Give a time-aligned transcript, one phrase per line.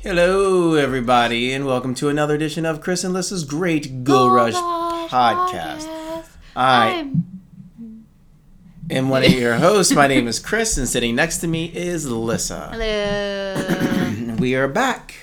[0.00, 5.88] Hello, everybody, and welcome to another edition of Chris and Lissa's Great Goal Rush podcast.
[6.54, 7.10] I
[8.90, 9.92] am one of your hosts.
[9.92, 12.68] My name is Chris, and sitting next to me is Lissa.
[12.72, 14.34] Hello.
[14.38, 15.16] We are back,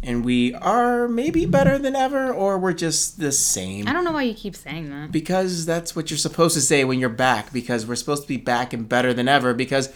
[0.00, 3.88] and we are maybe better than ever, or we're just the same.
[3.88, 5.10] I don't know why you keep saying that.
[5.10, 8.36] Because that's what you're supposed to say when you're back, because we're supposed to be
[8.36, 9.92] back and better than ever, because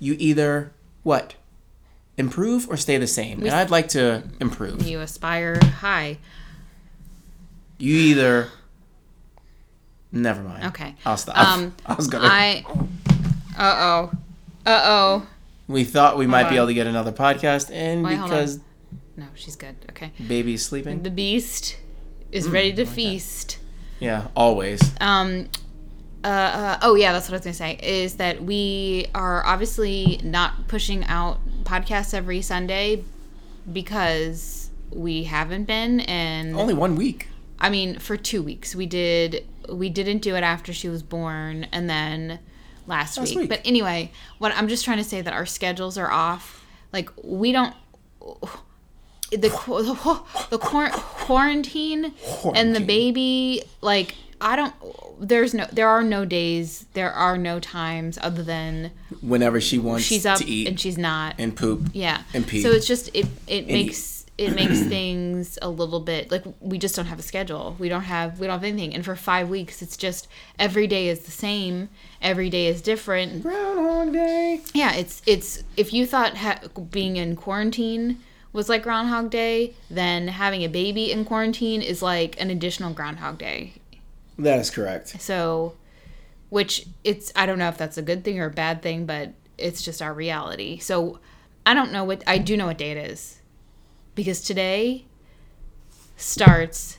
[0.00, 0.72] you either,
[1.02, 1.34] what?
[2.18, 3.40] Improve or stay the same.
[3.42, 4.82] And I'd like to improve.
[4.82, 6.18] You aspire high.
[7.78, 8.48] You either.
[10.12, 10.64] Never mind.
[10.66, 10.94] Okay.
[11.04, 11.36] I'll stop.
[11.36, 12.26] Um, I was gonna.
[12.26, 12.64] I.
[13.58, 14.10] Uh oh.
[14.64, 15.26] Uh oh.
[15.68, 18.60] we thought we might be able to get another podcast, and Wait, because
[19.16, 19.76] No, she's good.
[19.90, 20.12] Okay.
[20.26, 21.02] baby's sleeping.
[21.02, 21.76] The beast
[22.26, 23.58] Mm, is ready to feast.
[24.00, 24.80] Yeah, always.
[25.00, 25.48] Um.
[26.24, 27.78] Uh, uh, oh yeah, that's what I was gonna say.
[27.80, 33.04] Is that we are obviously not pushing out podcasts every Sunday
[33.72, 37.28] because we haven't been, and Only one week.
[37.58, 39.44] I mean, for two weeks we did.
[39.68, 42.38] We didn't do it after she was born, and then
[42.86, 43.38] last, Last week.
[43.40, 43.48] week.
[43.48, 46.64] But anyway, what I'm just trying to say that our schedules are off.
[46.92, 47.74] Like we don't.
[49.32, 52.12] The the, the quar- quarantine
[52.54, 54.74] and the baby like I don't
[55.18, 58.90] there's no there are no days there are no times other than
[59.22, 61.88] Whenever she wants she's up to eat and she's not and poop.
[61.92, 62.22] yeah.
[62.34, 62.62] and pee.
[62.62, 66.94] So it's just it it makes it makes things a little bit like we just
[66.94, 67.74] don't have a schedule.
[67.78, 68.94] We don't have we don't have anything.
[68.94, 70.28] And for 5 weeks it's just
[70.58, 71.88] every day is the same.
[72.20, 73.42] Every day is different.
[73.42, 74.60] Groundhog Day.
[74.74, 76.60] Yeah, it's it's if you thought ha-
[76.90, 78.18] being in quarantine
[78.52, 83.38] was like Groundhog Day, then having a baby in quarantine is like an additional Groundhog
[83.38, 83.74] Day.
[84.38, 85.20] That is correct.
[85.20, 85.74] So,
[86.50, 89.32] which it's I don't know if that's a good thing or a bad thing, but
[89.58, 90.78] it's just our reality.
[90.78, 91.18] So,
[91.64, 93.40] I don't know what I do know what day it is
[94.14, 95.04] because today
[96.16, 96.98] starts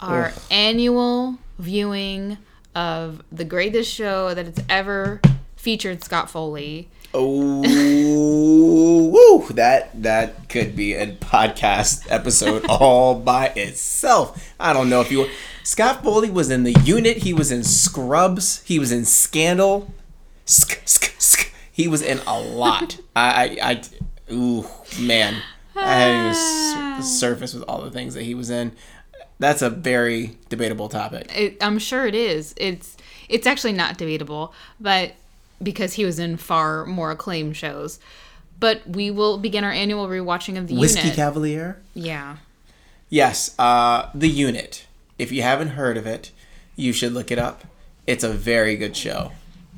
[0.00, 0.42] our Ugh.
[0.50, 2.38] annual viewing
[2.74, 5.20] of the greatest show that it's ever
[5.56, 6.88] featured Scott Foley.
[7.14, 7.60] Oh,
[9.12, 9.54] woo!
[9.54, 14.54] That that could be a podcast episode all by itself.
[14.58, 15.28] I don't know if you.
[15.64, 17.18] Scott Foley was in the unit.
[17.18, 18.62] He was in Scrubs.
[18.64, 19.92] He was in Scandal.
[20.44, 21.52] Sk, sk, sk.
[21.70, 22.98] He was in a lot.
[23.16, 24.66] I, I, I ooh,
[25.00, 25.40] man.
[25.76, 28.72] I hadn't even s- surface with all the things that he was in.
[29.38, 31.30] That's a very debatable topic.
[31.36, 32.54] It, I'm sure it is.
[32.56, 32.96] It's
[33.28, 35.12] it's actually not debatable, but
[35.62, 37.98] because he was in far more acclaimed shows.
[38.60, 41.16] But we will begin our annual rewatching of the Whiskey unit.
[41.16, 41.80] Cavalier.
[41.94, 42.36] yeah.
[43.08, 44.86] Yes, uh, The Unit.
[45.22, 46.32] If you haven't heard of it,
[46.74, 47.62] you should look it up.
[48.08, 49.30] It's a very good show.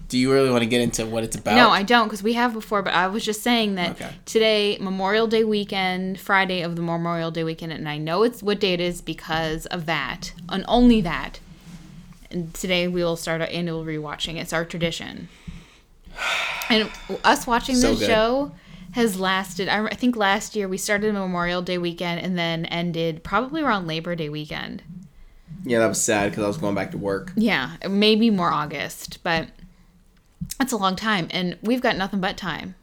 [0.08, 1.54] Do you really want to get into what it's about?
[1.56, 4.10] No, I don't because we have before, but I was just saying that Okay.
[4.24, 8.58] today, Memorial Day weekend, Friday of the Memorial Day weekend, and I know it's what
[8.58, 11.40] day it is because of that, and only that.
[12.30, 14.36] And today we will start our annual rewatching.
[14.40, 15.28] It's our tradition.
[16.70, 16.90] And
[17.22, 18.06] us watching So this good.
[18.06, 18.52] show
[18.92, 19.68] has lasted.
[19.68, 23.86] I, I think last year we started Memorial Day weekend and then ended probably around
[23.86, 24.82] Labor Day weekend.
[25.64, 27.32] Yeah, that was sad because I was going back to work.
[27.36, 29.48] Yeah, maybe more August, but
[30.58, 32.74] that's a long time, and we've got nothing but time.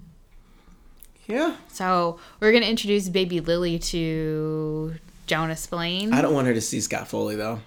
[1.27, 1.55] Yeah.
[1.71, 4.95] So we're gonna introduce baby Lily to
[5.27, 6.11] Jonas Blaine.
[6.13, 7.59] I don't want her to see Scott Foley though.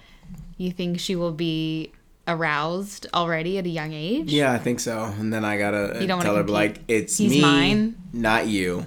[0.57, 1.91] You think she will be
[2.27, 4.31] aroused already at a young age?
[4.31, 5.03] Yeah, I think so.
[5.19, 6.53] And then I gotta You don't tell her compete.
[6.53, 7.95] like it's He's me, mine.
[8.13, 8.85] not you,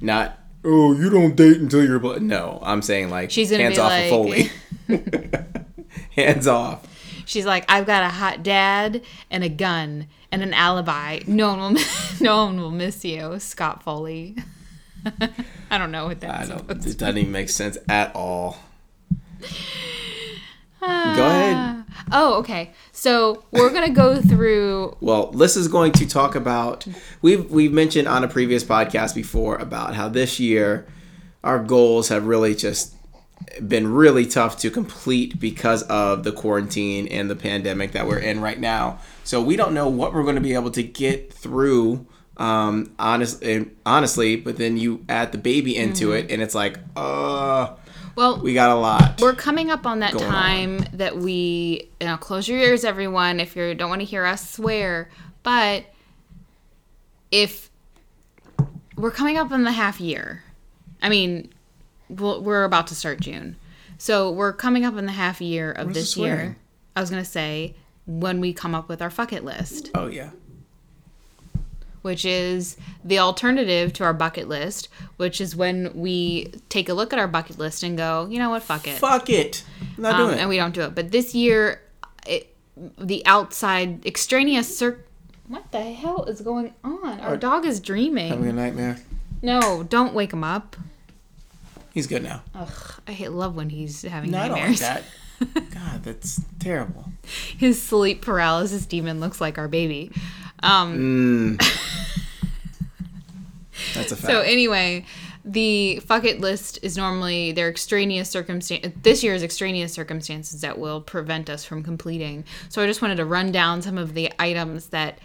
[0.00, 0.38] not.
[0.66, 1.98] Oh, you don't date until you're.
[1.98, 2.20] Bl-.
[2.20, 4.50] No, I'm saying like She's gonna hands be off like- of Foley.
[6.16, 6.86] hands off.
[7.26, 11.20] She's like, I've got a hot dad and a gun and an alibi.
[11.26, 11.82] No one will,
[12.20, 14.36] no one will miss you, Scott Foley.
[15.70, 16.70] I don't know what I that's don't.
[16.70, 18.58] It doesn't even make sense at all.
[20.82, 21.14] Ah.
[21.16, 21.84] Go ahead.
[22.12, 22.72] Oh, okay.
[22.92, 24.96] So we're gonna go through.
[25.00, 26.86] Well, Liz is going to talk about
[27.22, 30.86] we've we've mentioned on a previous podcast before about how this year
[31.42, 32.93] our goals have really just
[33.66, 38.40] been really tough to complete because of the quarantine and the pandemic that we're in
[38.40, 38.98] right now.
[39.24, 42.06] So we don't know what we're going to be able to get through
[42.36, 46.26] Um, honestly, honestly, but then you add the baby into Mm-hmm.
[46.26, 47.74] it, and it's like, uh,
[48.16, 49.20] Well, we got a lot.
[49.20, 53.54] we're coming up on that time that we you know close your ears everyone if
[53.54, 55.08] you don't want to hear us swear
[55.44, 55.84] but
[57.30, 57.70] if
[58.96, 60.42] we're coming up on the half year
[61.02, 61.52] i mean
[62.08, 63.56] we'll, we're about to start june
[63.98, 66.56] so we're coming up in the half year of Where's this year
[66.96, 67.74] i was going to say
[68.06, 70.30] when we come up with our fuck it list oh yeah.
[72.02, 77.12] which is the alternative to our bucket list which is when we take a look
[77.12, 79.64] at our bucket list and go you know what fuck it Fuck it.
[79.96, 80.40] I'm not um, doing it.
[80.40, 80.94] and we don't do it.
[80.94, 81.80] But this year,
[82.26, 82.54] it,
[82.98, 84.98] the outside extraneous cir-
[85.46, 87.20] What the hell is going on?
[87.20, 88.28] Our dog is dreaming.
[88.30, 88.96] Having a nightmare.
[89.40, 90.76] no, don't wake him up.
[91.94, 92.42] He's good now.
[92.56, 95.04] Ugh, I hate love when he's having No, I don't like that.
[95.54, 97.06] God, that's terrible.
[97.56, 100.10] His sleep paralysis demon looks like our baby.
[100.62, 101.56] Um,
[103.94, 104.26] That's a fact.
[104.32, 105.04] So anyway,
[105.44, 108.92] the fuck it list is normally their extraneous circumstance.
[109.02, 112.44] This year's extraneous circumstances that will prevent us from completing.
[112.70, 115.18] So I just wanted to run down some of the items that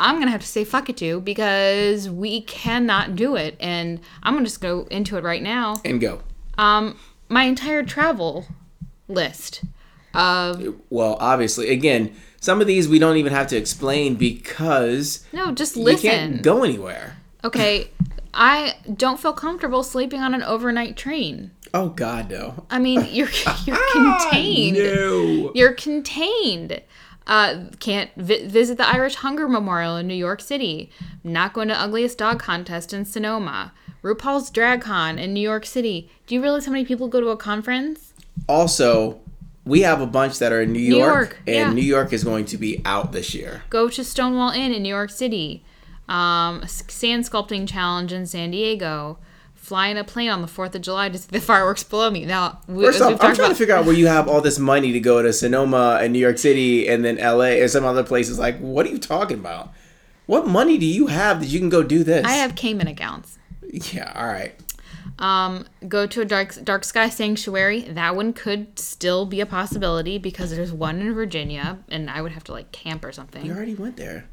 [0.00, 4.34] I'm gonna have to say fuck it to because we cannot do it, and I'm
[4.34, 5.76] gonna just go into it right now.
[5.84, 6.20] and go.
[6.58, 6.98] Um,
[7.28, 8.46] my entire travel
[9.08, 9.62] list
[10.12, 15.52] of Well, obviously, again, some of these we don't even have to explain because no,
[15.52, 16.04] just listen.
[16.04, 17.16] you can't go anywhere.
[17.42, 17.90] Okay,
[18.32, 21.50] I don't feel comfortable sleeping on an overnight train.
[21.72, 22.66] Oh God, no.
[22.70, 23.28] I mean, you're
[23.64, 24.76] you're contained.
[24.76, 25.52] No.
[25.54, 26.80] You're contained.
[27.26, 30.90] Uh, can't vi- visit the Irish Hunger Memorial in New York City.
[31.22, 33.72] Not going to Ugliest Dog Contest in Sonoma.
[34.02, 36.10] RuPaul's Drag Con in New York City.
[36.26, 38.12] Do you realize how many people go to a conference?
[38.46, 39.20] Also,
[39.64, 41.72] we have a bunch that are in New York, York, and yeah.
[41.72, 43.62] New York is going to be out this year.
[43.70, 45.64] Go to Stonewall Inn in New York City.
[46.06, 49.18] Um, sand sculpting challenge in San Diego.
[49.64, 52.26] Fly in a plane on the 4th of July to see the fireworks below me.
[52.26, 54.92] Now, we, First off, I'm trying to figure out where you have all this money
[54.92, 58.38] to go to Sonoma and New York City and then LA and some other places.
[58.38, 59.72] Like, what are you talking about?
[60.26, 62.26] What money do you have that you can go do this?
[62.26, 63.38] I have Cayman accounts.
[63.62, 64.54] Yeah, all right.
[65.18, 67.80] Um, go to a dark dark sky sanctuary.
[67.82, 72.32] That one could still be a possibility because there's one in Virginia, and I would
[72.32, 73.46] have to like camp or something.
[73.46, 74.26] You already went there.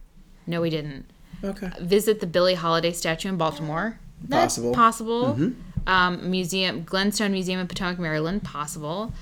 [0.45, 1.05] No, we didn't.
[1.41, 1.71] Okay.
[1.79, 3.97] Visit the Billie Holiday statue in Baltimore.
[4.27, 4.73] That's Possible.
[4.73, 5.51] Possible.
[5.87, 8.43] Um, museum Glenstone Museum in Potomac, Maryland.
[8.43, 9.13] Possible.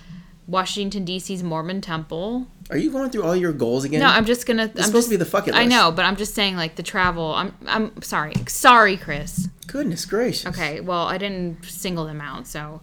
[0.48, 2.48] Washington D.C.'s Mormon Temple.
[2.72, 4.00] Are you going through all your goals again?
[4.00, 4.64] No, I'm just gonna.
[4.64, 6.76] I'm supposed just, to be the fuck it I know, but I'm just saying like
[6.76, 7.34] the travel.
[7.34, 7.56] I'm.
[7.68, 8.34] I'm sorry.
[8.48, 9.48] Sorry, Chris.
[9.68, 10.48] Goodness gracious.
[10.48, 10.80] Okay.
[10.80, 12.82] Well, I didn't single them out, so.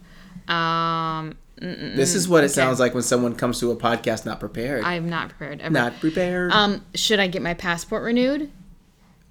[0.53, 4.85] Um, This is what it sounds like when someone comes to a podcast not prepared.
[4.85, 5.61] I'm not prepared.
[5.61, 5.73] Ever.
[5.73, 6.53] not prepared.
[6.53, 8.53] Um, should I get my passport renewed?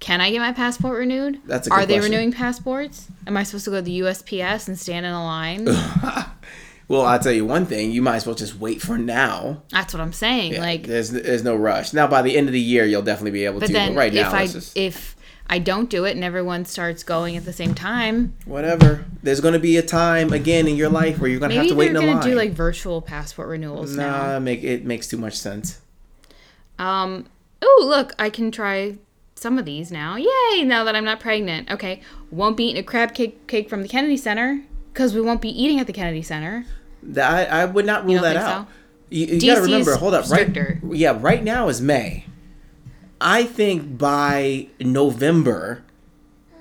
[0.00, 1.40] Can I get my passport renewed?
[1.46, 1.76] That's a good.
[1.76, 2.12] Are they question.
[2.12, 3.08] renewing passports?
[3.26, 5.64] Am I supposed to go to the USPS and stand in a line?
[6.88, 7.90] well, I'll tell you one thing.
[7.90, 9.62] You might as well just wait for now.
[9.70, 10.52] That's what I'm saying.
[10.52, 11.92] Yeah, like, there's there's no rush.
[11.92, 13.72] Now, by the end of the year, you'll definitely be able but to.
[13.72, 15.16] then but right if now, I just if
[15.48, 19.06] I don't do it and everyone starts going at the same time, whatever.
[19.22, 21.68] There's going to be a time again in your life where you're going to have
[21.68, 24.34] to wait they're in a gonna do like virtual passport renewals now.
[24.34, 25.80] nah, make it makes too much sense.
[26.78, 27.26] Um.
[27.62, 28.98] Oh, look, I can try
[29.36, 30.16] some of these now.
[30.16, 30.64] Yay!
[30.64, 31.70] Now that I'm not pregnant.
[31.70, 32.00] Okay,
[32.30, 35.50] won't be eating a crab cake cake from the Kennedy Center because we won't be
[35.50, 36.64] eating at the Kennedy Center.
[37.02, 38.66] That I, I would not rule that out.
[38.66, 38.72] so?
[39.10, 39.94] You, you got to remember.
[39.96, 40.80] Hold up, stricter.
[40.82, 40.96] right?
[40.96, 42.24] Yeah, right now is May.
[43.20, 45.84] I think by November,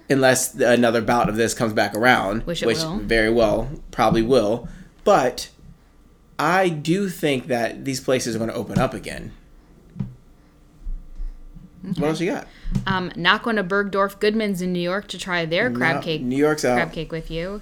[0.10, 3.00] unless another bout of this comes back around, Which it will.
[3.00, 4.68] very well probably will,
[5.04, 5.50] but
[6.38, 9.32] I do think that these places are going to open up again.
[11.82, 12.48] What else you got?
[12.88, 16.22] Um, not going to Bergdorf Goodman's in New York to try their crab No, cake
[16.22, 16.76] New York's out.
[16.76, 17.62] crab cake with you.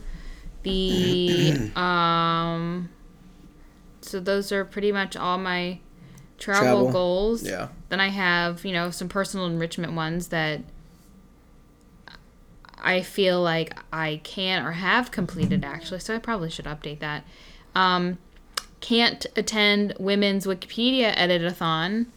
[0.64, 2.90] The um,
[4.02, 5.80] so those are pretty much all my
[6.38, 6.92] travel, Travel.
[6.92, 7.44] goals.
[7.44, 7.68] Yeah.
[7.90, 10.62] Then I have you know some personal enrichment ones that
[12.82, 16.00] I feel like I can or have completed actually.
[16.00, 17.24] So I probably should update that.
[17.76, 18.18] Um,
[18.82, 22.08] can't attend women's Wikipedia edit-a-thon,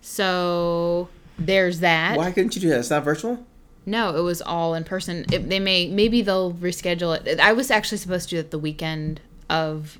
[0.00, 2.16] so there's that.
[2.16, 2.78] Why couldn't you do that?
[2.80, 3.44] It's not virtual.
[3.86, 5.26] No, it was all in person.
[5.30, 7.38] It, they may maybe they'll reschedule it.
[7.40, 9.98] I was actually supposed to do it the weekend of.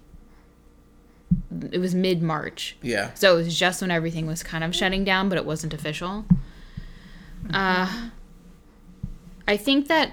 [1.73, 3.11] It was mid March, Yeah.
[3.14, 6.25] so it was just when everything was kind of shutting down, but it wasn't official.
[7.53, 8.09] Uh,
[9.49, 10.12] I think that.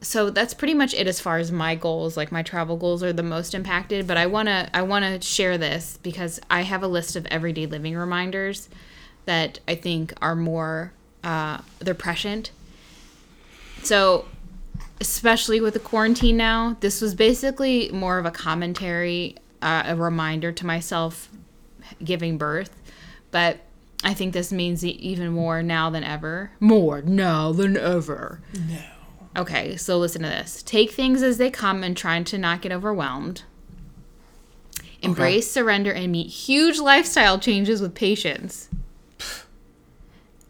[0.00, 2.16] So that's pretty much it as far as my goals.
[2.16, 5.98] Like my travel goals are the most impacted, but I wanna I wanna share this
[6.02, 8.68] because I have a list of everyday living reminders
[9.24, 10.92] that I think are more
[11.24, 12.50] uh, they're prescient
[13.82, 14.26] So,
[15.00, 20.52] especially with the quarantine now, this was basically more of a commentary, uh, a reminder
[20.52, 21.28] to myself
[22.04, 22.70] giving birth.
[23.30, 23.58] But
[24.04, 26.52] I think this means even more now than ever.
[26.60, 28.40] More now than ever.
[28.54, 28.78] No.
[29.34, 30.62] Okay, so listen to this.
[30.62, 33.42] Take things as they come and try to not get overwhelmed.
[35.00, 38.68] Embrace, surrender, and meet huge lifestyle changes with patience.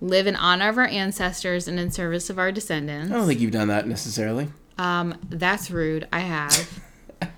[0.02, 3.12] Live in honor of our ancestors and in service of our descendants.
[3.12, 4.48] I don't think you've done that necessarily.
[4.76, 6.08] Um, that's rude.
[6.12, 6.80] I have.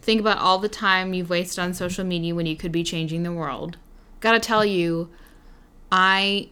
[0.00, 3.24] Think about all the time you've wasted on social media when you could be changing
[3.24, 3.76] the world.
[4.20, 5.10] Gotta tell you,
[5.92, 6.48] I,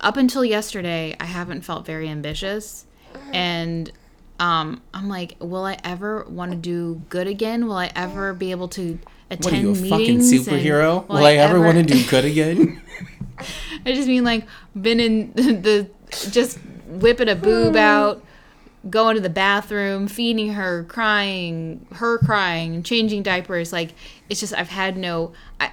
[0.00, 2.86] up until yesterday, I haven't felt very ambitious.
[3.34, 3.92] And
[4.40, 7.66] um, I'm like, will I ever want to do good again?
[7.66, 8.98] Will I ever be able to
[9.30, 11.06] attend What are you, a fucking and superhero?
[11.06, 12.80] Will I ever want to do good again?
[13.86, 14.44] I just mean like
[14.80, 15.88] been in the
[16.30, 17.78] just whipping a boob hmm.
[17.78, 18.24] out,
[18.90, 23.72] going to the bathroom, feeding her, crying, her crying, changing diapers.
[23.72, 23.94] Like
[24.28, 25.70] it's just I've had no I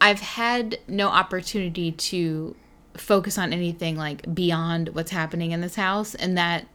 [0.00, 2.54] I've had no opportunity to
[2.94, 6.66] focus on anything like beyond what's happening in this house and that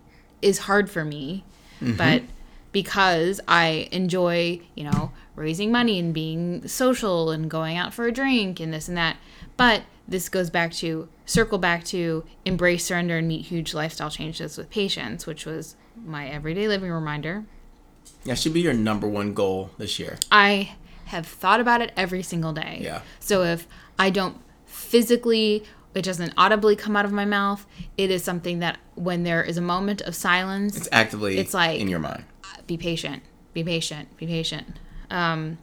[0.42, 1.44] is hard for me.
[1.82, 1.98] Mm-hmm.
[1.98, 2.24] But
[2.72, 8.12] because I enjoy, you know, raising money and being social and going out for a
[8.12, 9.18] drink and this and that.
[9.58, 14.58] But this goes back to circle back to embrace surrender and meet huge lifestyle changes
[14.58, 15.76] with patience, which was
[16.06, 17.46] my everyday living reminder.
[18.26, 20.18] that should be your number one goal this year.
[20.32, 20.76] I
[21.06, 22.80] have thought about it every single day.
[22.82, 23.02] Yeah.
[23.20, 25.64] So if I don't physically,
[25.96, 27.66] it doesn't audibly come out of my mouth,
[27.98, 31.80] it is something that when there is a moment of silence, It's actively It's like-
[31.80, 32.24] in your mind.
[32.68, 34.78] be patient, be patient, be patient.
[35.10, 35.58] Um,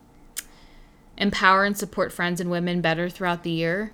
[1.17, 3.93] empower and support friends and women better throughout the year.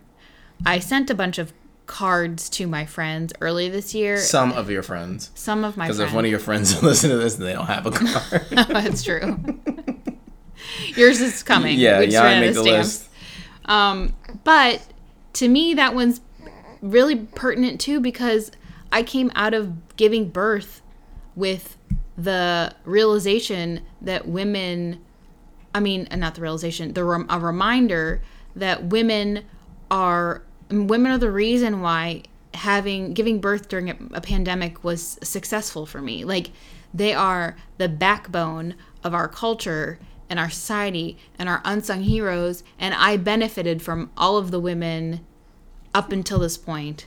[0.64, 1.52] I sent a bunch of
[1.86, 4.16] cards to my friends early this year.
[4.16, 5.30] Some of your friends.
[5.34, 7.66] Some of my Because if one of your friends listen to this and they don't
[7.66, 8.40] have a car.
[8.68, 9.38] That's true.
[10.96, 11.78] Yours is coming.
[11.78, 12.88] yeah, yeah, I make the stamps.
[12.88, 13.08] list.
[13.66, 14.82] Um, but
[15.34, 16.20] to me, that one's
[16.80, 18.50] really pertinent too because
[18.92, 20.82] I came out of giving birth
[21.34, 21.76] with
[22.16, 25.00] the realization that women,
[25.74, 28.22] I mean, not the realization, the rem- a reminder
[28.54, 29.44] that women
[29.90, 32.22] are women are the reason why
[32.54, 36.24] having giving birth during a, a pandemic was successful for me.
[36.24, 36.50] Like
[36.92, 39.98] they are the backbone of our culture
[40.30, 45.24] and our society and our unsung heroes and I benefited from all of the women
[45.92, 47.06] up until this point.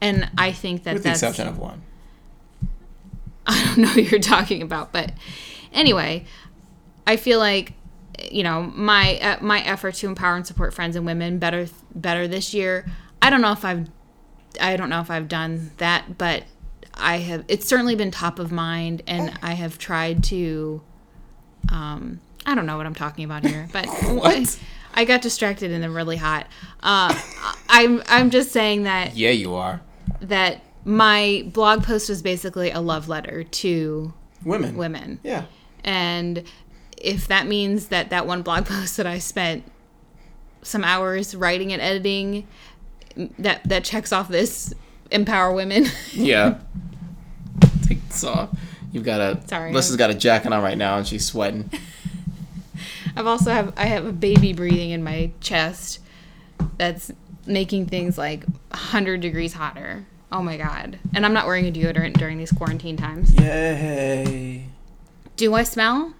[0.00, 1.82] And I think that With the exception of one.
[3.46, 5.12] I don't know what you're talking about, but
[5.72, 6.24] anyway,
[7.06, 7.72] I feel like
[8.30, 12.26] you know my uh, my effort to empower and support friends and women better better
[12.28, 12.86] this year.
[13.22, 13.88] I don't know if I've
[14.60, 16.44] I don't know if I've done that, but
[16.94, 17.44] I have.
[17.48, 20.82] It's certainly been top of mind, and I have tried to.
[21.70, 24.58] Um, I don't know what I'm talking about here, but What?
[24.94, 26.46] I got distracted and then really hot.
[26.82, 27.16] Uh,
[27.68, 29.80] I'm I'm just saying that Yeah, you are.
[30.20, 34.12] that my blog post was basically a love letter to
[34.44, 34.76] Women.
[34.76, 35.20] women.
[35.22, 35.44] Yeah.
[35.84, 36.42] And
[37.00, 39.64] if that means that that one blog post that I spent
[40.62, 42.46] some hours writing and editing
[43.38, 44.72] that that checks off this
[45.10, 45.86] empower women.
[46.12, 46.58] Yeah.
[47.86, 48.50] Take this off.
[48.92, 49.40] You've got a.
[49.48, 51.70] Sorry, Alyssa's I'm- got a jacket on right now and she's sweating.
[53.16, 55.98] I've also have I have a baby breathing in my chest
[56.78, 57.10] that's
[57.46, 60.04] making things like 100 degrees hotter.
[60.30, 60.98] Oh my god.
[61.14, 63.34] And I'm not wearing a deodorant during these quarantine times.
[63.34, 64.66] Yay.
[65.36, 66.14] Do I smell?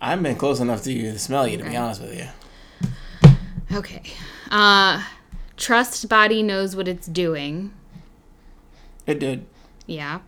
[0.00, 3.30] I've been close enough to you to smell you, to be honest with you.
[3.72, 4.02] Okay.
[4.50, 5.02] Uh
[5.56, 7.72] trust body knows what it's doing.
[9.06, 9.46] It did.
[9.86, 10.20] Yeah.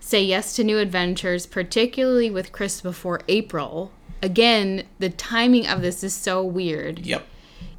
[0.00, 3.90] Say yes to new adventures, particularly with Chris before April.
[4.22, 7.00] Again, the timing of this is so weird.
[7.00, 7.26] Yep.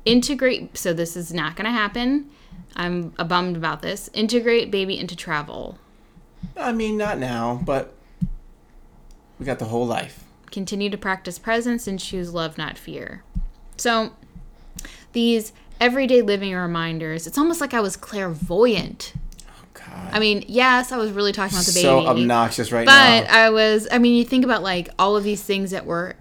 [0.05, 2.29] Integrate, so this is not going to happen.
[2.75, 4.09] I'm bummed about this.
[4.13, 5.77] Integrate baby into travel.
[6.55, 7.93] I mean, not now, but
[9.39, 10.23] we got the whole life.
[10.51, 13.23] Continue to practice presence and choose love, not fear.
[13.77, 14.13] So,
[15.13, 19.13] these everyday living reminders, it's almost like I was clairvoyant.
[19.73, 20.09] God.
[20.11, 21.83] I mean, yes, I was really talking about the baby.
[21.83, 23.21] so obnoxious right But now.
[23.21, 26.15] But I was, I mean, you think about like all of these things that were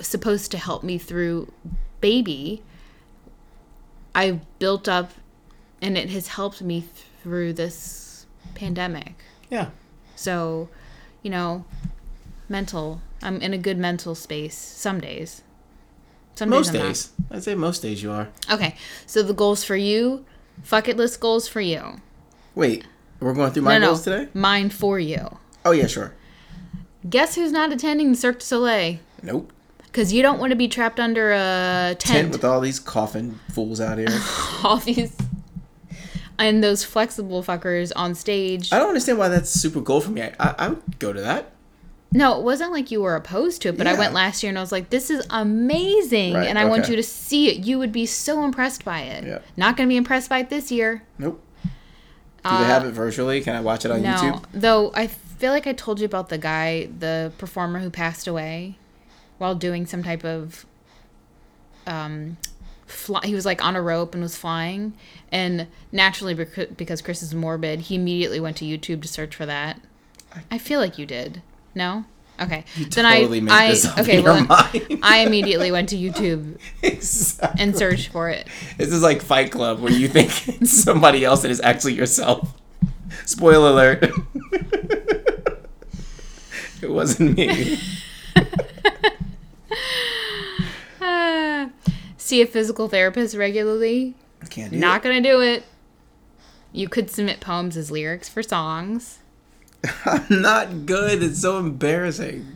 [0.00, 1.52] supposed to help me through
[2.00, 2.62] baby.
[4.14, 5.12] I built up
[5.80, 6.84] and it has helped me
[7.22, 9.14] through this pandemic.
[9.50, 9.70] Yeah.
[10.16, 10.68] So,
[11.22, 11.64] you know,
[12.48, 15.42] mental, I'm in a good mental space some days.
[16.36, 16.82] Some Most days.
[16.82, 17.12] Days.
[17.30, 18.28] I'd say most days you are.
[18.50, 18.74] Okay.
[19.06, 20.24] So the goals for you,
[20.62, 22.00] fuck bucket list goals for you.
[22.54, 22.86] Wait,
[23.20, 24.28] We're going through my no, no, goals today.
[24.34, 25.38] mine for you.
[25.64, 26.14] Oh yeah, sure.
[27.08, 28.98] Guess who's not attending the Cirque du Soleil?
[29.22, 29.52] Nope.
[29.84, 32.32] Because you don't want to be trapped under a Tent tent.
[32.32, 34.08] with all these coffin fools out here.
[34.64, 35.16] all these
[36.38, 38.72] and those flexible fuckers on stage.
[38.72, 40.22] I don't understand why that's super cool for me.
[40.22, 41.52] I, I, I would go to that.
[42.16, 44.56] No, it wasn't like you were opposed to it, but I went last year and
[44.56, 47.66] I was like, "This is amazing," Right, and I want you to see it.
[47.66, 49.24] You would be so impressed by it.
[49.24, 49.38] Yeah.
[49.56, 51.02] Not going to be impressed by it this year.
[51.18, 51.42] Nope.
[51.64, 51.70] Do
[52.50, 53.40] they have it virtually?
[53.40, 54.44] Can I watch it on Uh, No, YouTube?
[54.52, 58.76] though I feel like I told you about the guy, the performer who passed away
[59.38, 60.64] while doing some type of
[61.86, 62.36] um
[62.86, 64.92] fly, he was like on a rope and was flying
[65.32, 69.80] and naturally because Chris is morbid, he immediately went to YouTube to search for that.
[70.50, 71.42] I feel like you did.
[71.74, 72.04] No?
[72.40, 72.64] Okay.
[72.74, 75.00] You then totally I made I this up okay, in well your then mind.
[75.02, 77.62] I immediately went to YouTube exactly.
[77.62, 78.48] and searched for it.
[78.76, 82.60] This is like Fight Club, where you think it's somebody else and it's actually yourself.
[83.24, 84.02] Spoiler alert.
[86.82, 87.78] it wasn't me.
[92.16, 94.14] See a physical therapist regularly.
[94.50, 95.62] Can't do Not gonna do it.
[96.72, 99.18] You could submit poems as lyrics for songs.
[100.04, 101.22] I'm not good.
[101.22, 102.46] It's so embarrassing.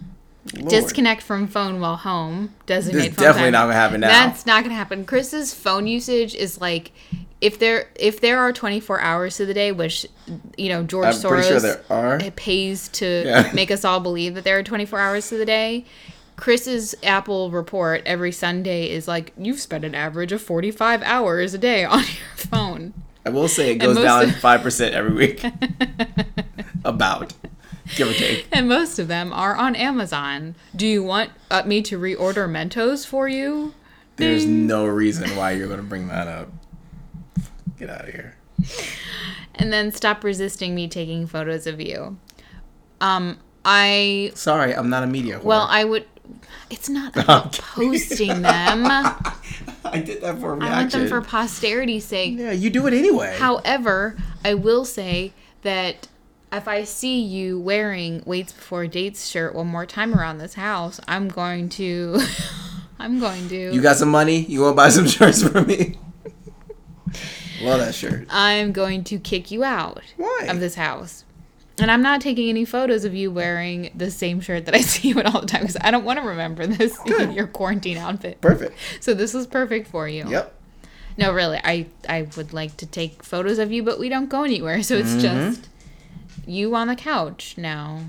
[0.57, 0.71] Lord.
[0.71, 2.55] Disconnect from phone while home.
[2.67, 3.53] Designate This phone definitely time.
[3.53, 4.09] not gonna happen now.
[4.09, 5.05] That's not gonna happen.
[5.05, 6.93] Chris's phone usage is like
[7.41, 10.07] if there if there are 24 hours to the day, which
[10.57, 12.17] you know George I'm Soros sure there are.
[12.19, 13.51] it pays to Yeah.
[13.55, 15.85] make us all believe that there are 24 hours to the day.
[16.37, 21.59] Chris's Apple report every Sunday is like you've spent an average of 45 hours a
[21.59, 22.07] day on your
[22.37, 22.95] phone.
[23.29, 25.45] I will say it goes down five percent every week.
[26.85, 27.35] About,
[27.95, 28.49] give or take.
[28.51, 30.55] And most of them are on Amazon.
[30.75, 33.75] Do you want uh, me to reorder Mentos for you?
[34.17, 36.49] There's no reason why you're gonna bring that up.
[37.79, 38.35] Get out of here.
[39.57, 42.17] And then stop resisting me taking photos of you.
[43.03, 45.39] Um, I Sorry, I'm not a media.
[45.39, 45.45] Whore.
[45.45, 46.07] well, I would.
[46.71, 48.87] It's not about posting them.
[48.87, 49.35] I
[49.85, 52.39] I did that for a want them for posterity's sake.
[52.39, 53.37] yeah, you do it anyway.
[53.39, 56.09] However, I will say that
[56.53, 61.01] if I see you wearing Weights Before Dates shirt one more time around this house,
[61.09, 62.21] I'm going to.
[62.99, 63.73] I'm going to.
[63.73, 64.41] You got some money?
[64.41, 65.99] You want to buy some shirts for me?
[67.61, 68.27] Love that shirt.
[68.31, 70.47] I'm going to kick you out Why?
[70.49, 71.25] of this house.
[71.81, 75.09] And I'm not taking any photos of you wearing the same shirt that I see
[75.09, 77.33] you in all the time because I don't want to remember this in Good.
[77.35, 78.41] your quarantine outfit.
[78.41, 78.77] Perfect.
[79.01, 80.29] So this is perfect for you.
[80.29, 80.55] Yep.
[81.17, 84.45] No, really, I I would like to take photos of you, but we don't go
[84.45, 85.21] anywhere, so it's Mm-hmm.
[85.51, 85.69] just
[86.47, 88.01] you on the couch now.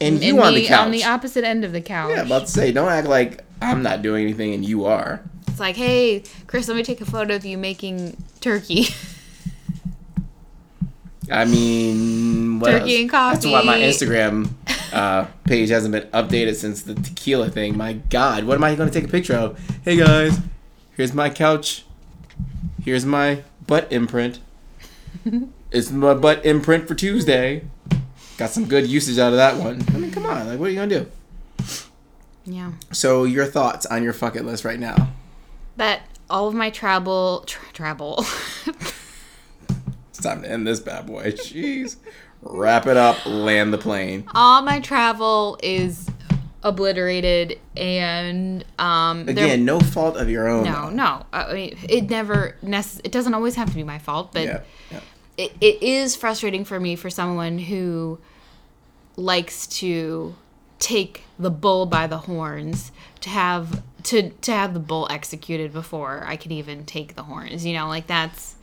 [0.00, 0.78] And you and on the couch.
[0.86, 2.10] on the opposite end of the couch.
[2.10, 5.22] yeah, about to say, don't act like I'm not doing anything and you are.
[5.48, 8.86] it's like, hey, Chris, let me take a photo of you making turkey.
[11.30, 13.00] I mean, what Turkey else?
[13.00, 13.78] and That's why my.
[13.78, 14.50] Instagram
[14.92, 17.76] uh, page hasn't been updated since the tequila thing.
[17.76, 19.58] My God, what am I going to take a picture of?
[19.82, 20.38] Hey guys,
[20.96, 21.84] here's my couch.
[22.84, 24.38] Here's my butt imprint.
[25.72, 27.64] it's my butt imprint for Tuesday.
[28.38, 29.82] Got some good usage out of that one.
[29.94, 31.10] I mean, come on, like, what are you gonna do?
[32.44, 32.72] yeah.
[32.92, 35.08] So, your thoughts on your bucket list right now?
[35.76, 38.24] That all of my travel tra- travel
[40.26, 41.32] time to end this bad boy.
[41.32, 41.96] Jeez,
[42.42, 44.24] wrap it up, land the plane.
[44.34, 46.08] all my travel is
[46.62, 50.64] obliterated and um there- Again, no fault of your own.
[50.64, 50.90] no though.
[50.90, 54.42] no I mean it never necess- it doesn't always have to be my fault but
[54.44, 54.60] Yeah.
[54.90, 55.00] yeah.
[55.36, 58.18] it, it is frustrating for me for someone who
[59.16, 60.34] likes to
[60.80, 66.24] take the bull by the horns to have to to have the bull executed before
[66.26, 68.55] I could even take the horns you know like that's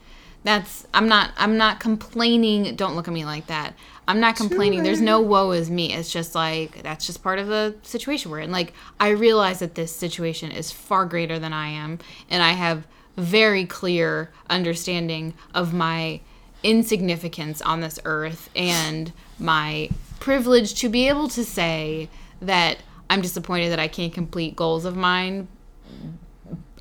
[0.43, 2.75] that's I'm not I'm not complaining.
[2.75, 3.73] Don't look at me like that.
[4.07, 4.83] I'm not complaining.
[4.83, 5.93] There's no woe is me.
[5.93, 8.51] It's just like that's just part of the situation we're in.
[8.51, 12.85] Like I realize that this situation is far greater than I am and I have
[13.15, 16.19] very clear understanding of my
[16.63, 22.09] insignificance on this earth and my privilege to be able to say
[22.41, 22.79] that
[23.09, 25.47] I'm disappointed that I can't complete goals of mine.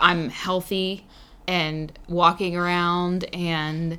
[0.01, 1.07] I'm healthy
[1.49, 3.99] and walking around and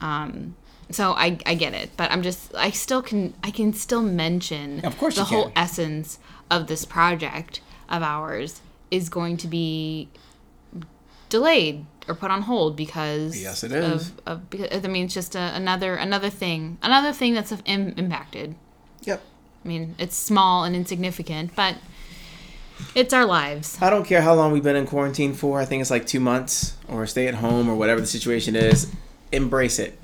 [0.00, 0.54] um
[0.92, 4.84] so I, I get it, but I'm just I still can I can still mention
[4.84, 5.52] Of course the whole can.
[5.58, 6.18] essence
[6.50, 10.08] of this project of ours is going to be
[11.28, 14.08] delayed or put on hold because Yes, it is.
[14.08, 17.94] Of, of because, I mean it's just a, another another thing another thing that's Im-
[17.96, 18.56] impacted.
[19.02, 19.22] Yep.
[19.64, 21.76] I mean it's small and insignificant, but
[22.94, 23.78] it's our lives.
[23.80, 25.60] I don't care how long we've been in quarantine for.
[25.60, 28.92] I think it's like two months or stay at home or whatever the situation is.
[29.32, 29.98] Embrace it.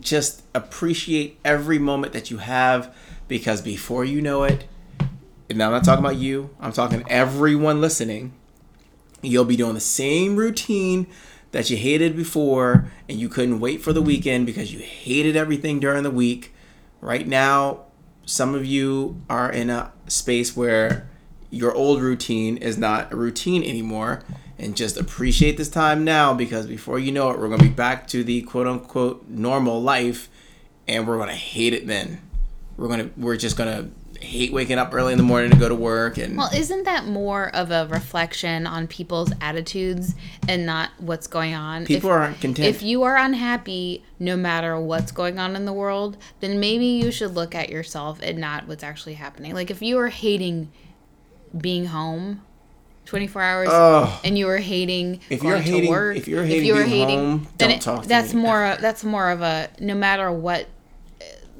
[0.00, 2.94] just appreciate every moment that you have
[3.28, 4.64] because before you know it,
[5.48, 8.32] and I'm not talking about you, I'm talking everyone listening,
[9.22, 11.06] you'll be doing the same routine
[11.52, 15.78] that you hated before and you couldn't wait for the weekend because you hated everything
[15.78, 16.52] during the week.
[17.00, 17.84] Right now,
[18.26, 21.08] some of you are in a space where
[21.54, 24.22] your old routine is not a routine anymore
[24.58, 27.70] and just appreciate this time now because before you know it we're going to be
[27.70, 30.28] back to the quote unquote normal life
[30.86, 32.20] and we're going to hate it then
[32.76, 33.90] we're going to we're just going to
[34.24, 37.04] hate waking up early in the morning to go to work and Well, isn't that
[37.04, 40.14] more of a reflection on people's attitudes
[40.48, 41.84] and not what's going on?
[41.84, 45.72] people if, aren't content if you are unhappy no matter what's going on in the
[45.72, 49.54] world, then maybe you should look at yourself and not what's actually happening.
[49.54, 50.70] Like if you are hating
[51.56, 52.42] being home
[53.06, 53.68] 24 hours
[54.24, 57.48] and you were hating If going you're hating- to work, if you're hating being home,
[57.58, 58.40] then don't it- talk to that's me.
[58.42, 60.68] more of, that's more of a no matter what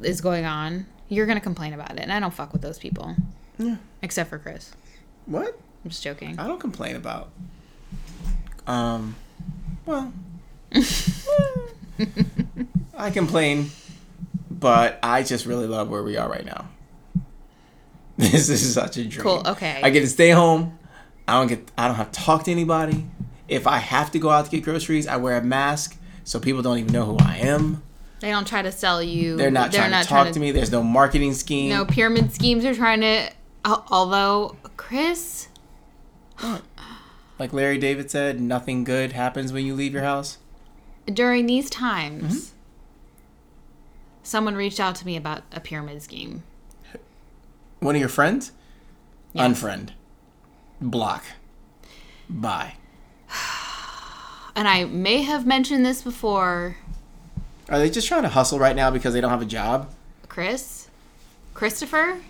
[0.03, 2.01] is going on, you're going to complain about it.
[2.01, 3.15] And I don't fuck with those people.
[3.59, 3.77] Yeah.
[4.03, 4.73] Except for Chris.
[5.27, 6.39] what I'm just joking.
[6.39, 7.29] i don't complain about
[8.67, 9.15] um
[9.85, 10.13] well
[12.97, 13.71] i complain
[14.51, 16.67] but i just really love where we are right now
[18.19, 19.81] this is such a dream Cool, okay.
[19.83, 20.79] i get to stay home
[21.27, 23.07] i don't get i don't have to talk to anybody
[23.49, 26.63] if i have to go out to get groceries i wear a mask so people
[26.63, 27.83] don't even know who i am
[28.21, 29.37] They don't try to sell you.
[29.37, 32.75] they're not trying to talk to me there's no marketing scheme No pyramid schemes are
[32.75, 33.31] trying to.
[33.67, 35.49] Although Chris,
[37.39, 40.39] like larry david said nothing good happens when you leave your house
[41.13, 42.55] during these times, Mm-hmm.
[44.23, 46.43] someone reached out to me about a pyramid scheme.
[47.85, 48.51] One of your friends?
[49.37, 49.91] Unfriend.
[50.81, 51.23] Block.
[52.31, 52.77] Bye.
[54.57, 56.77] And I may have mentioned this before,
[57.69, 59.91] Are they just trying to hustle right now because they don't have a job?
[60.29, 60.89] Chris,
[61.55, 62.21] Christopher.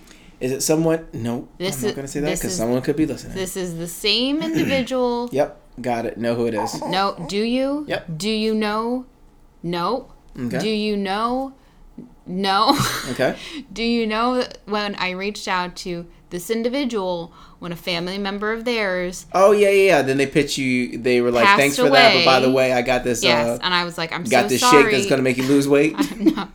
[0.40, 1.06] Is it someone?
[1.12, 3.34] No, This I'm not going to say that because someone could be listening.
[3.36, 5.28] This is the same individual.
[5.32, 6.16] Yep, got it.
[6.16, 6.80] Know who it is.
[6.82, 7.84] No, do you?
[7.86, 8.06] Yep.
[8.16, 9.04] Do you know?
[9.62, 10.10] No.
[10.36, 10.58] Okay.
[10.58, 11.52] Do you know?
[12.26, 12.78] No.
[13.10, 13.36] Okay.
[13.72, 18.64] Do you know when I reached out to this individual when a family member of
[18.64, 20.02] theirs, Oh yeah, yeah, yeah.
[20.02, 20.98] Then they pitch you.
[20.98, 23.22] They were like, "Thanks for that, but by the way, I got this.
[23.22, 24.42] yes, uh, and I was like, I'm sorry.
[24.42, 24.82] got so this sorry.
[24.84, 26.48] shake that's gonna make you lose weight." no.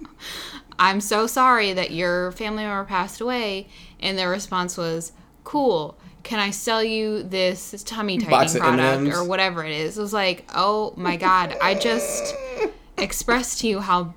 [0.80, 3.68] I'm so sorry that your family member passed away.
[4.00, 5.12] And their response was,
[5.44, 5.98] cool.
[6.24, 9.16] Can I sell you this tummy tightening product M&Ms?
[9.18, 9.98] or whatever it is?
[9.98, 11.56] It was like, oh my God.
[11.62, 12.34] I just
[12.98, 14.14] expressed to you how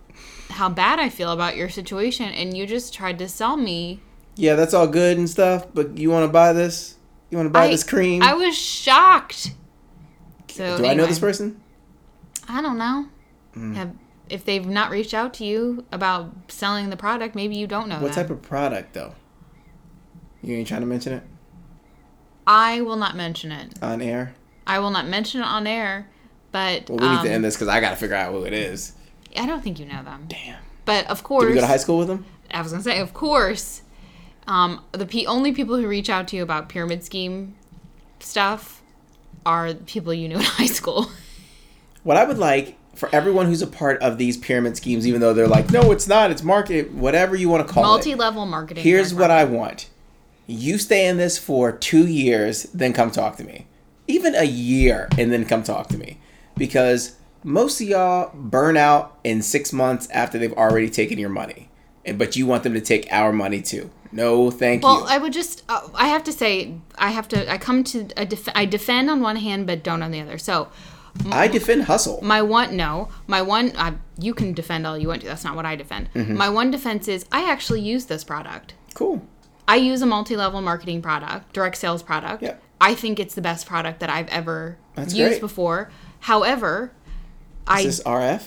[0.52, 4.00] how bad I feel about your situation and you just tried to sell me.
[4.36, 6.96] yeah, that's all good and stuff, but you want to buy this?
[7.30, 8.22] You want to buy I, this cream?
[8.22, 9.52] I was shocked.
[10.48, 11.60] So Do I know this person?
[12.48, 13.06] I don't know.
[13.54, 13.74] Hmm.
[13.74, 13.92] Have,
[14.28, 18.00] if they've not reached out to you about selling the product, maybe you don't know
[18.00, 18.14] What that.
[18.14, 19.14] type of product though?
[20.42, 21.22] You ain't trying to mention it
[22.46, 23.74] I will not mention it.
[23.82, 24.34] on air.
[24.66, 26.08] I will not mention it on air,
[26.50, 28.44] but Well, we um, need to end this because I got to figure out who
[28.44, 28.92] it is.
[29.36, 30.26] I don't think you know them.
[30.28, 30.58] Damn.
[30.84, 31.44] But of course.
[31.44, 32.24] Did we go to high school with them?
[32.50, 33.82] I was gonna say, of course,
[34.46, 37.54] um, the pe- only people who reach out to you about pyramid scheme
[38.20, 38.82] stuff
[39.46, 41.10] are people you knew in high school.
[42.02, 45.32] What I would like for everyone who's a part of these pyramid schemes, even though
[45.32, 47.86] they're like, no, it's not, it's market, whatever you want to call it.
[47.86, 48.84] Multi-level marketing.
[48.84, 49.30] Here's what.
[49.30, 49.88] I want.
[50.46, 53.66] You stay in this for two years, then come talk to me.
[54.08, 56.18] Even a year, and then come talk to me.
[56.56, 61.68] Because most of y'all burn out in six months after they've already taken your money.
[62.04, 63.90] And but you want them to take our money too.
[64.10, 65.04] No, thank Well, you.
[65.04, 65.62] Well, I would just.
[65.68, 67.50] Uh, I have to say, I have to.
[67.50, 68.08] I come to.
[68.20, 70.36] I, def- I defend on one hand, but don't on the other.
[70.36, 70.68] So
[71.30, 72.20] I defend hustle.
[72.22, 75.54] my one no my one uh, you can defend all you want to that's not
[75.54, 76.38] what i defend Mm-hmm.
[76.38, 79.20] my one defense is i actually use this product Cool.
[79.68, 82.62] i use a multi-level marketing product direct sales product Yep.
[82.80, 85.40] i think it's the best product that i've ever That's used great.
[85.42, 86.92] before however
[87.66, 88.42] i Is this RF?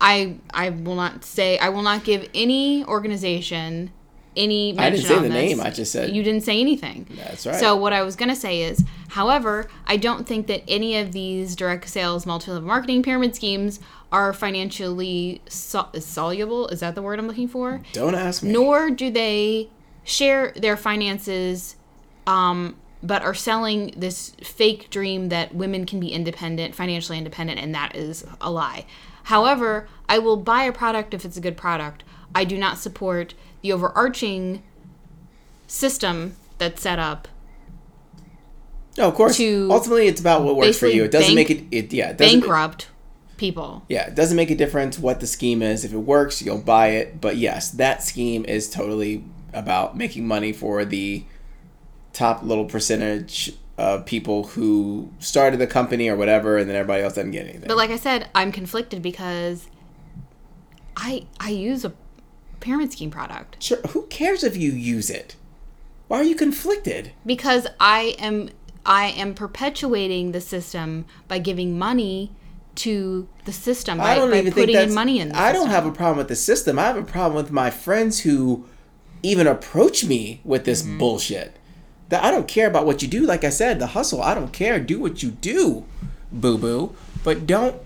[0.00, 3.90] i i will not say i will not give any organization
[4.36, 5.30] any mention I didn't say the this.
[5.32, 7.56] name, I just said- you didn't say anything That's right.
[7.56, 11.56] So what I was gonna say is, however, I don't think that any of these
[11.56, 13.80] direct sales multi-level marketing pyramid schemes
[14.12, 16.68] are financially sol- soluble.
[16.68, 17.80] Is that the word I'm looking for?
[17.94, 18.52] Don't ask me.
[18.52, 19.70] Nor do they
[20.04, 21.76] share their finances,
[22.26, 27.74] um, but are selling this fake dream that women can be independent, financially independent, and
[27.74, 28.84] that is a lie.
[29.24, 32.04] However, I will buy a product if it's a good product.
[32.34, 34.62] I do not support the overarching
[35.66, 37.28] system that's set up
[38.96, 39.36] No, of course.
[39.36, 41.04] to Ultimately, it's about what works for you.
[41.04, 41.76] It doesn't bank- make it.
[41.76, 42.10] It yeah.
[42.10, 42.88] It doesn't, bankrupt
[43.36, 43.84] people.
[43.88, 45.84] Yeah, it doesn't make a difference what the scheme is.
[45.84, 47.20] If it works, you'll buy it.
[47.20, 51.24] But yes, that scheme is totally about making money for the
[52.16, 57.14] top little percentage of people who started the company or whatever, and then everybody else
[57.14, 57.68] doesn't get anything.
[57.68, 59.68] But like I said, I'm conflicted because
[60.96, 61.92] I I use a
[62.60, 65.36] pyramid scheme product sure, who cares if you use it?
[66.08, 67.12] Why are you conflicted?
[67.24, 68.48] because I am
[68.86, 72.30] I am perpetuating the system by giving money
[72.76, 74.88] to the system by, I don't by even putting that's.
[74.90, 75.30] in money in.
[75.30, 76.78] The I don't have a problem with the system.
[76.78, 78.64] I have a problem with my friends who
[79.22, 80.98] even approach me with this Mm-hmm.
[80.98, 81.56] bullshit.
[82.08, 83.26] That I don't care about what you do.
[83.26, 84.22] Like I said, the hustle.
[84.22, 84.78] I don't care.
[84.78, 85.84] Do what you do,
[86.30, 86.94] boo boo.
[87.24, 87.80] But don't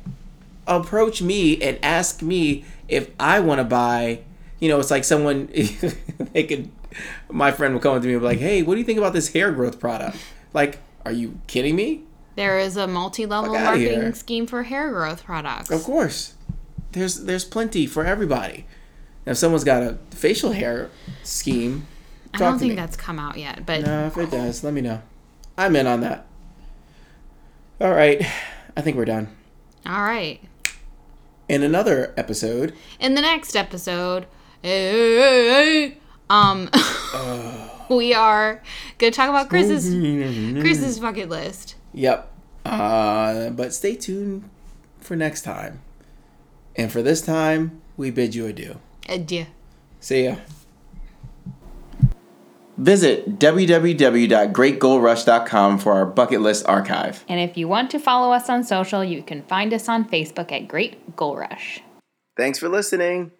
[0.67, 4.21] approach me and ask me if I want to buy.
[4.59, 5.47] You know, it's like someone
[6.33, 6.71] they could.
[7.31, 8.99] My friend will come up to me and be like, "Hey, what do you think
[8.99, 10.17] about this hair growth product?"
[10.53, 12.03] Like, are you kidding me?
[12.37, 14.15] There is a multi-level marketing here.
[14.15, 15.71] scheme for hair growth products.
[15.71, 16.35] Of course.
[16.93, 18.67] There's there's plenty for everybody.
[19.27, 20.91] Now, if someone's got a facial hair
[21.23, 21.87] scheme,
[22.35, 22.77] I don't think me.
[22.77, 25.03] that's come out yet, but No, if it does, let me know.
[25.59, 26.27] I'm in on that.
[27.81, 28.23] All right,
[28.77, 29.29] I think we're done.
[29.87, 30.41] all right.
[31.49, 34.27] In another episode, In the next episode,
[34.63, 35.91] eh,
[36.29, 36.71] um,
[37.91, 38.63] we are
[38.99, 39.89] gonna talk about Chris's
[40.63, 41.75] Chris's bucket list.
[41.93, 42.31] yep.
[42.65, 44.49] Uh, but stay tuned
[45.01, 45.81] for next time.
[46.77, 48.77] And for this time, we bid you adieu.
[49.09, 49.47] Adieu.
[49.99, 50.37] See ya.
[52.81, 57.23] Visit www.greatgoalrush.com for our bucket list archive.
[57.29, 60.51] And if you want to follow us on social, you can find us on Facebook
[60.51, 61.83] at Great Goal Rush.
[62.39, 63.33] Thanks for listening.